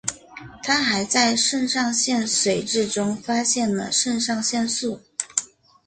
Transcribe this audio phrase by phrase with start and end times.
[0.63, 4.99] 他还在肾上腺髓质中发现了肾上腺素。